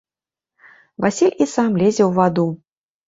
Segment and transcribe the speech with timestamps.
[1.05, 2.47] Васіль і сам лезе ў ваду.